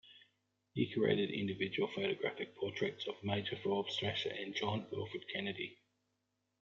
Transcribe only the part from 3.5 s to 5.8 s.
Forbes Thrasher and John Wilfred Kennedy.